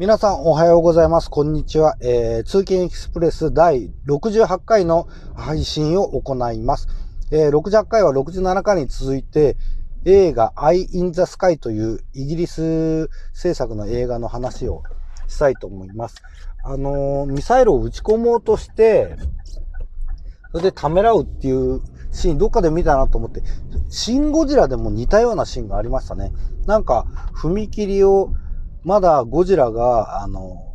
[0.00, 1.28] 皆さんおはようございます。
[1.28, 1.94] こんにちは。
[2.00, 6.88] えー、通勤エクスプレス第68回の配信を行います。
[7.30, 9.58] えー、68回は67回に続いて、
[10.06, 14.84] 映画 Eye in the Sky というイギリス制作の映画の話を
[15.28, 16.22] したいと思います。
[16.64, 19.18] あのー、ミサイルを撃ち込もうとして、
[20.52, 23.42] それでためらうっていうシーンどっかで見たなと思って、
[23.90, 26.32] シン・ゴジラでも似たようなシーンがありましたね。
[26.64, 27.04] なんか、
[27.34, 28.32] 踏切を
[28.84, 30.74] まだゴジラが、あの、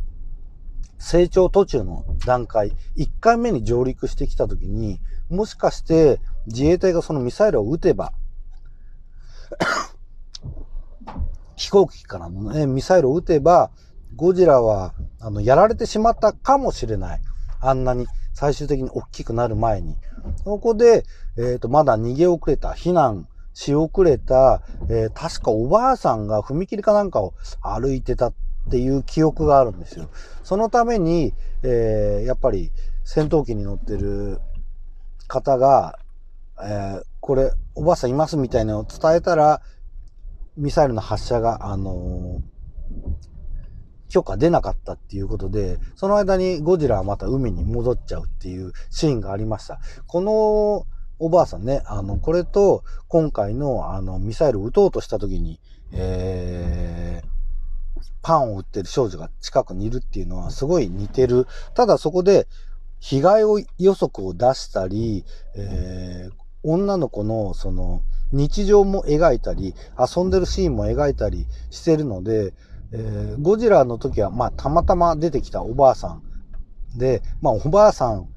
[0.98, 8.12] 成長途中の段階、1回目に上陸してきた時に、もしかして自衛隊がそのミサイルを撃てば、
[11.56, 13.70] 飛行機からのね、ミサイルを撃てば、
[14.14, 17.20] ゴジラは、あの、やられてしまったかもしれない。
[17.60, 19.96] あんなに最終的に大きくなる前に。
[20.44, 21.04] そこで、
[21.36, 24.60] えっ、ー、と、まだ逃げ遅れた、避難し遅れた、
[24.90, 28.34] えー、確かおばあさんが踏切かなんかを歩いてたっ
[28.70, 30.10] ていう記憶があるんですよ。
[30.44, 32.70] そのために、えー、やっぱり
[33.02, 34.40] 戦闘機に乗ってる
[35.26, 35.98] 方が、
[36.62, 39.62] えー、これ、おばあさんいますみたいなのを伝えたら、
[40.58, 42.42] ミサイルの発射が、あの
[44.10, 49.80] 許可出なかったっていうことで、その間にゴジラはまた海に戻っちゃうっていうシーンがありました。
[50.06, 50.86] この
[51.18, 55.60] おばあさんね、あの、これと、今回の、あの、ミサイル撃とうとした時に、
[55.92, 57.28] えー、
[58.22, 61.46] パンを売ってる少女が近くにいるっていうのはすごい似てる。
[61.74, 62.46] ただそこで、
[62.98, 72.52] 被害を予測を出したり、えー、女の子のその日常も描いたり、遊んでるシーンも描いたりしてるので、
[72.92, 76.22] えー、ゴジラの時は、まあ、たまたま出てきたおばあさん
[76.98, 78.28] で、まあ、おばあさん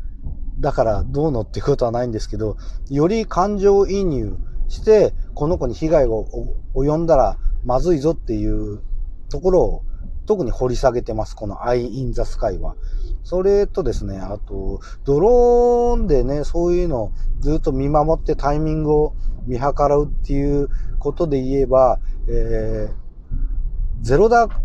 [0.59, 2.57] だからどうのってことはないんですけど、
[2.89, 6.27] より感情移入して、この子に被害を
[6.75, 8.81] 及んだらまずいぞっていう
[9.29, 9.83] ところを
[10.25, 11.35] 特に掘り下げてます。
[11.35, 12.75] この Eye in the Sky は。
[13.23, 19.13] それとですね、あと、ドローンでね、そういうのをずっと見守ってタイミングを
[19.45, 24.55] 見計らうっていうことで言えば、えー、ゼロダーク、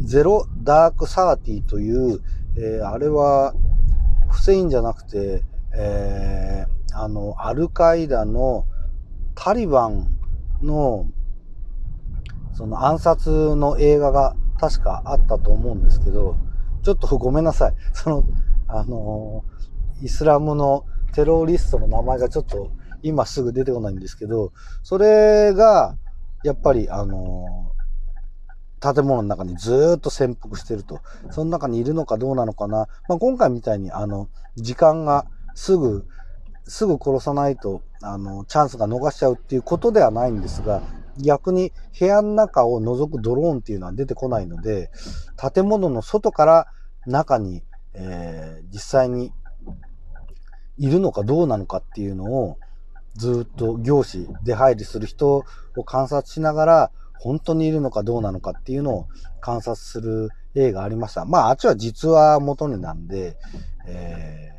[0.00, 2.20] ゼロダークサーティという、
[2.56, 3.54] えー、あれは、
[4.30, 5.42] フセインじゃなくて、
[5.74, 8.66] えー、あの、アルカイダの
[9.34, 10.18] タリバン
[10.62, 11.06] の、
[12.52, 16.36] その暗殺の映画が確かあったと思うんですけど、
[16.82, 17.74] ちょっとごめんなさい。
[17.92, 18.24] その、
[18.68, 19.44] あの、
[20.02, 22.70] イスラムのテロリストの名前がちょっと
[23.02, 24.52] 今すぐ出てこないんですけど、
[24.82, 25.96] それが、
[26.44, 27.69] やっぱり、あの、
[28.80, 31.00] 建物の中にずっと潜伏してると。
[31.30, 32.88] その中にいるのかどうなのかな。
[33.08, 36.06] まあ、今回みたいに、あの、時間がすぐ、
[36.64, 40.82] すぐ殺さないと、あの、チャンスが逃しちゃうっていうことではないんですが、
[41.18, 44.90] 逆に部屋の中を覗くドローンっていうのは出てこないので、
[45.36, 46.66] 建物の外から
[47.06, 47.62] 中に、
[47.92, 49.32] えー、実際に
[50.78, 52.58] いるのかどうなのかっていうのを、
[53.16, 55.44] ずっと業師、出入りする人
[55.76, 59.08] を観察しながら、本当にいるのかどうなのかっていうのを
[59.40, 61.26] 観察する映画ありました。
[61.26, 63.36] まあ、あっちは実話元になんで、
[63.86, 64.50] え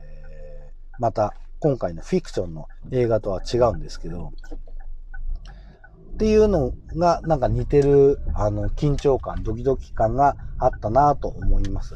[0.70, 4.32] ー、また今回のフィクションの映画とは違うんですけど、
[6.14, 11.96] っていうのがなんか似てる、あの、緊張感、ドキドキ感があったなと思います。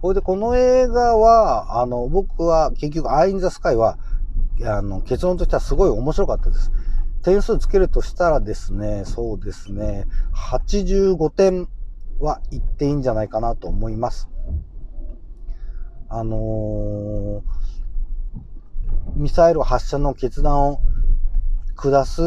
[0.00, 3.98] それでこの映画は、あの、僕は結局、アインザスカイは、
[4.64, 6.72] あの、結論としてはすごい面白かったです。
[7.26, 11.68] 点数つけるとしたらですね、そうですね、85点
[12.20, 14.28] はいっていいんじゃないかなと思います。
[16.08, 17.42] あのー、
[19.16, 20.80] ミサイル発射の決断を
[21.74, 22.22] 下す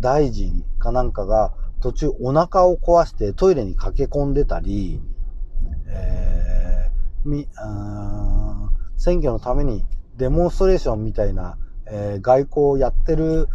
[0.00, 5.00] 大臣かなんかが途中お腹を壊してトイレに駆け込んでたり、
[5.88, 7.48] えー、み
[8.98, 9.84] 選挙のために
[10.16, 13.48] デモンストレーションみたいな、えー、外交をやってる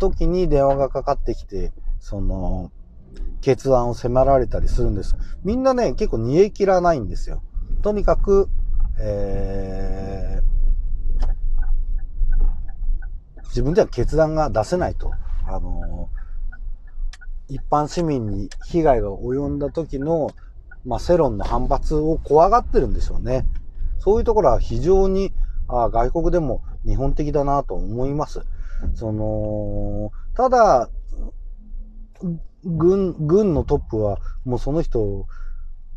[0.00, 2.72] 時に電話がかかってきて、その、
[3.40, 5.14] 決断を迫られたりするんです。
[5.44, 7.42] みんなね、結構煮え切らないんですよ。
[7.82, 8.48] とにかく、
[8.98, 11.28] えー、
[13.44, 15.12] 自分では決断が出せないと。
[15.46, 20.30] あのー、一般市民に被害が及んだ時の、
[20.84, 23.46] まあ、世論の反発を怖がってるんでしょうね。
[23.98, 25.32] そういうところは非常に
[25.68, 28.42] あ外国でも日本的だなと思います。
[28.94, 30.88] その、ただ、
[32.64, 35.26] 軍、軍のトップは、もうその人を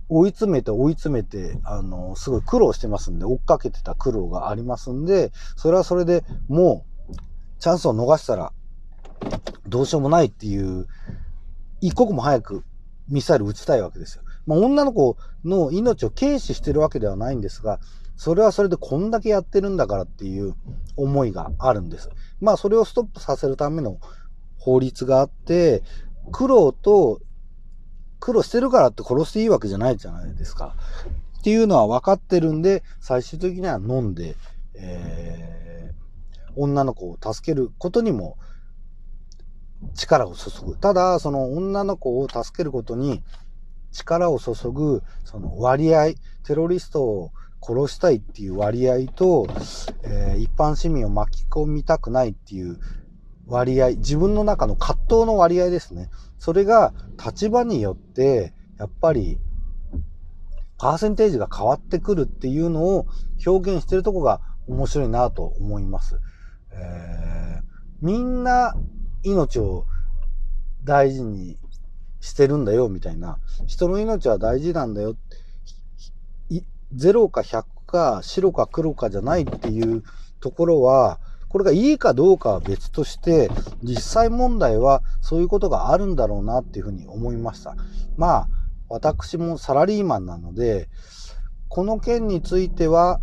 [0.10, 7.14] 追い詰めて追い詰めて、あの、すごい苦労してますんで、追っかけてた苦労がありますんで、それはそれでもう、
[7.60, 8.52] チャンスを逃したら、
[9.68, 10.88] どうしようもないっていう、
[11.82, 12.64] 一刻も早く
[13.10, 14.24] ミサイル撃ちたいわけですよ。
[14.46, 17.80] まあ、女の子の命を軽視してるわけではないんですが、
[18.16, 20.56] それはそれでこんだけやってるんだからっていう
[20.96, 22.10] 思いがあるんです。
[22.44, 24.00] まあ、それをストップさせるための
[24.60, 25.82] 法律があって、
[26.32, 27.22] 苦労と、
[28.20, 30.76] 苦労してるからって殺していいわけじゃないじゃないですか。
[31.40, 34.36] っていうのは分かってるんで、最終的には飲んで、
[34.76, 38.38] えー、女の子を助けることにも
[39.96, 40.78] 力を注ぐ。
[40.78, 43.24] ただ、その女の子を助けることに
[43.94, 46.14] 力を注ぐ、その割合、
[46.44, 47.32] テロリストを
[47.66, 49.48] 殺したいっていう割合と、
[50.04, 52.78] えー、一般市民を巻き込みたくないっていう
[53.48, 56.10] 割合、自分の中の葛藤の割合ですね。
[56.38, 56.94] それが
[57.24, 59.40] 立場によって、やっぱり、
[60.78, 63.08] パーセンテージが変わってくるっていうのを
[63.46, 66.20] 表現してるとこが面白いなと思います。
[66.72, 67.64] えー、
[68.02, 68.76] みんな
[69.24, 69.86] 命を
[70.84, 71.58] 大事に
[72.20, 73.38] してるんだよ、みたいな。
[73.68, 75.16] 人の命は大事なんだよ。
[76.96, 80.04] 0か100か白か黒かじゃないっていう
[80.40, 81.20] ところは、
[81.50, 83.50] これがいいかどうかは別として、
[83.84, 87.76] 実際問題はそういうことがあるんだろうなっていうふうに思いました。
[88.18, 88.48] まあ、
[88.90, 90.90] 私もサラリーマンなので、
[91.70, 93.20] この件については、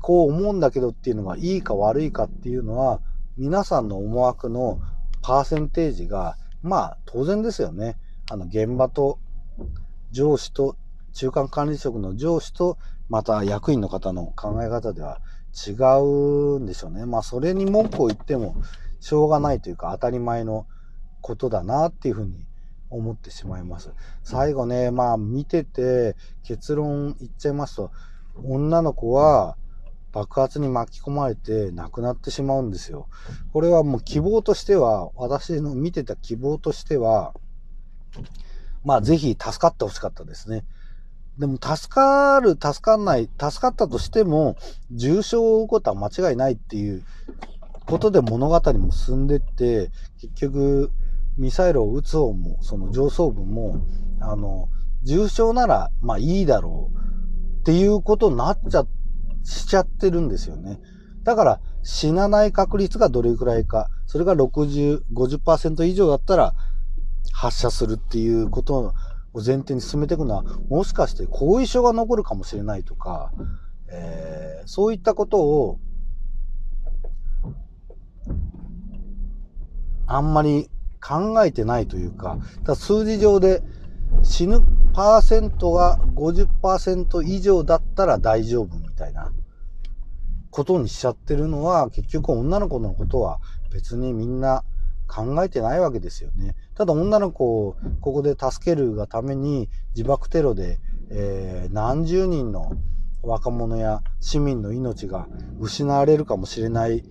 [0.00, 3.00] こう思うんだけどっていうのがいいか悪いかっていうのは、
[3.36, 4.80] 皆さんの思惑の
[5.22, 7.96] パーセンテージが、まあ当然ですよね。
[8.30, 9.20] あの現場と
[10.10, 10.76] 上司と
[11.12, 12.78] 中間管理職の上司と
[13.08, 15.20] また役員の方の考え方では
[15.66, 17.06] 違うんでしょうね。
[17.06, 18.56] まあそれに文句を言っても
[19.00, 20.66] しょうがないというか当たり前の
[21.20, 22.46] ことだなっていうふうに
[22.90, 23.92] 思ってしまいます。
[24.22, 27.90] 最後ね、まあ見てて結論言っちゃいますと、
[28.44, 29.56] 女の子は
[30.12, 33.08] 爆発に巻き込まれて亡くなってしまうんですよ。
[33.52, 37.34] これはもう希望としては、私の見てた希望としては、
[38.84, 40.64] まあぜひ助かってほしかったですね。
[41.38, 44.56] でも助かる、助かんない、助かったとしても、
[44.90, 47.04] 重傷を負うことは間違いないっていう
[47.86, 49.90] ことで物語も進んでって、
[50.20, 50.90] 結局、
[51.36, 53.86] ミサイルを撃つ方も、その上層部も、
[54.20, 54.68] あの、
[55.04, 58.84] 重傷なら、まあいいだろうっていうことになっちゃ
[59.44, 60.80] しちゃってるんですよね。
[61.22, 66.54] だから死なない確率がどれくらいか、それが60、50%以上だったら
[67.32, 68.94] 発射するっていうこと
[69.38, 73.32] を前提に進めていくのは、もしかして後遺症が残るかもしれないとか、
[73.90, 75.78] えー、そういったことを
[80.06, 80.68] あんまり
[81.00, 83.62] 考えてないというか、だ数字上で
[84.22, 84.62] 死ぬ
[84.92, 89.30] パーセントが50%以上だったら大丈夫みたいな
[90.50, 93.38] ことにしちゃってるのは、結局女の子のことは
[93.70, 94.64] 別にみんな
[95.06, 96.54] 考えてないわけですよね。
[96.78, 100.78] ただ女の子をここで助けるがために自爆テロで、
[101.10, 102.70] えー、何十人の
[103.20, 105.26] 若者や市民の命が
[105.58, 107.02] 失われるかもしれない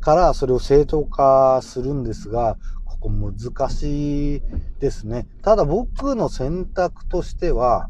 [0.00, 4.42] からそれを正当化するんですが、ここ難しい
[4.78, 5.26] ですね。
[5.42, 7.88] ただ僕の選択としては、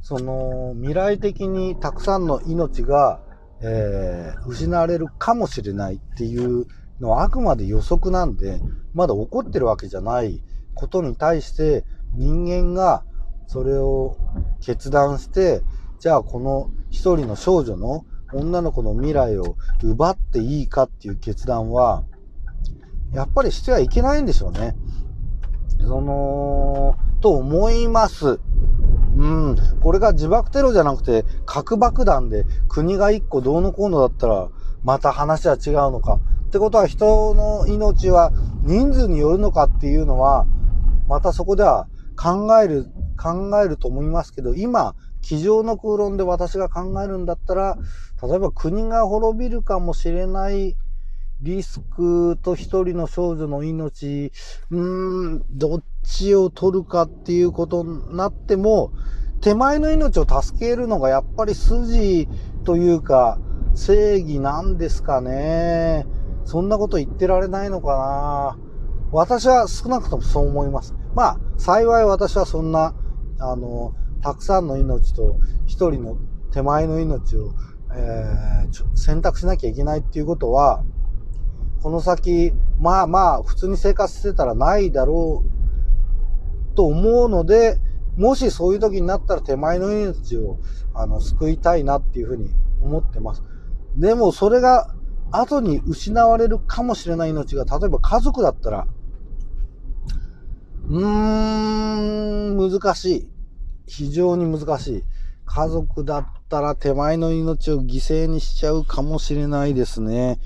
[0.00, 3.20] その未来的にたくさんの命が、
[3.60, 6.66] えー、失われるかもしれないっていう
[7.00, 8.60] のはあくまで予測なんで、
[8.94, 10.42] まだ起こってるわけじゃない
[10.74, 11.84] ことに対して
[12.14, 13.04] 人間が
[13.46, 14.16] それを
[14.60, 15.62] 決断して、
[15.98, 22.04] じゃあこの一人の少女の女の子の未来を奪っていいかっていう決断は、
[23.12, 24.74] やっぱりしてはいけないんでしょうね。
[25.80, 28.40] その、と思います。
[29.16, 29.56] うん。
[29.82, 34.48] これが自爆テロじゃなくて、核爆弾で国が一個どうのこうのだったら、
[34.82, 36.18] また話は違うのか。
[36.52, 38.30] ってことは人の命は
[38.62, 40.44] 人数によるのかっていうのは、
[41.08, 47.78] またそこでは考える、考えると思いますけど、今、机上の空論で私が考えるんだったら、
[48.22, 50.76] 例えば国が滅びるかもしれない
[51.40, 54.30] リスクと一人の少女の命、
[54.70, 58.92] うーん、どっちを取るかっていうことになっても、
[59.40, 62.28] 手前の命を助けるのがやっぱり筋
[62.64, 63.38] というか、
[63.74, 66.04] 正義なんですかね。
[66.44, 68.58] そんなこと言ってられないのかな。
[69.12, 70.94] 私は少なくともそう思います。
[71.14, 72.94] まあ、幸い私はそんな、
[73.38, 76.16] あの、たくさんの命と一人の
[76.52, 77.52] 手前の命を、
[77.94, 80.84] えー、選択しなきゃいけないっていうことは、
[81.82, 87.78] この先、まあまあ、普通に生活してたらないだろうと思うので、
[88.16, 90.58] もしそういう時になったら手前の命を
[90.94, 92.50] あの救いたいなっていうふうに
[92.82, 93.42] 思ってます。
[93.96, 94.94] でもそれが
[95.32, 98.86] 後に失われるかもしれない命が、例えば家族だったら、
[100.88, 103.28] うーん、難しい。
[103.86, 105.02] 非常に難しい。
[105.44, 110.38] 家族だったら手前の命を犠牲にしちゃうかもしれないですね。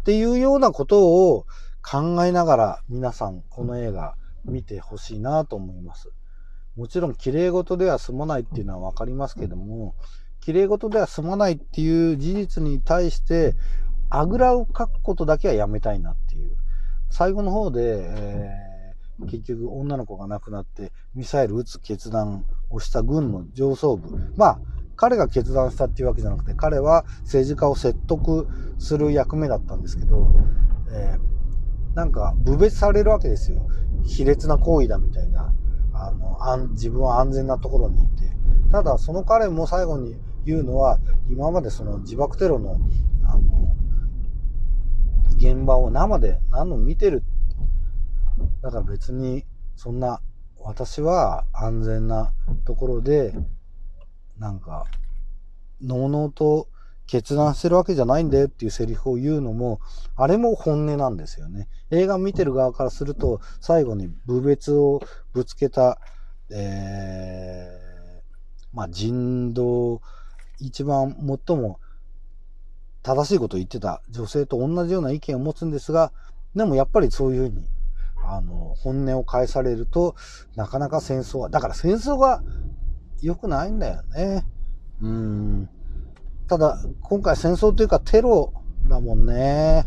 [0.00, 1.46] っていうようなことを
[1.82, 6.10] 考えながら皆さんこの映画見てほしいなと思います。
[6.76, 9.94] もちろん綺麗事では済まないっていうのはわかりますけども、
[10.40, 13.54] 綺麗事では済まないっていう事実に対して
[14.10, 16.56] あぐらをかくことだけはやめたいなっていう。
[17.10, 24.32] 最後の方で、えー、結局女の子が亡くなってミサイル撃つ決断をした軍の上層部。
[24.36, 24.60] まあ、
[24.96, 28.48] 彼が決断したっていうわけじゃなくて、彼は政治家を説得
[28.78, 30.28] する役目だったんですけど、
[30.92, 33.66] えー、なんか、侮蔑されるわけですよ。
[34.04, 35.52] 卑劣な行為だみたいな。
[35.92, 38.30] あの、あん自分は安全なところにいて。
[38.70, 40.98] ただ、その彼も最後に言うのは、
[41.28, 42.78] 今までその自爆テロの、
[43.24, 43.69] あの、
[45.40, 47.24] 現場を生で何度も見てる。
[48.60, 50.20] だから別に、そんな、
[50.58, 52.34] 私は安全な
[52.66, 53.32] ところで、
[54.36, 54.84] なんか、
[55.80, 56.68] のうのうと
[57.06, 59.80] 決断してるわけじゃないんだよっていうセリフを言うのも、
[60.14, 61.68] あれも本音なんですよね。
[61.90, 65.00] 映画見てる側からすると、最後に部別を
[65.32, 65.98] ぶつけた、
[66.50, 70.02] えー、まあ人道、
[70.58, 71.16] 一番
[71.46, 71.79] 最も
[73.02, 76.12] 正しいことを言ってた女性と同じような意見を持つんですが、
[76.54, 77.64] でもやっぱりそういうふうに、
[78.22, 80.14] あの、本音を返されると、
[80.56, 82.42] なかなか戦争は、だから戦争が
[83.22, 84.44] 良くないんだよね。
[85.02, 85.68] うん。
[86.48, 88.52] ただ、今回戦争というかテロ
[88.88, 89.86] だもんね。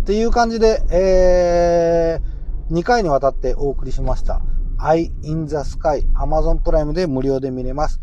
[0.00, 4.42] っていう感じで、えー、2回にわたってお送りしました。
[4.78, 8.00] Eye in the Sky Amazon プライムで無料で見れます。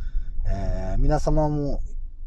[0.49, 1.79] えー、皆様も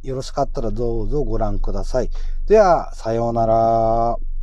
[0.04, 2.11] よろしかったらどうぞご覧ください。
[2.46, 4.34] では、さようなら。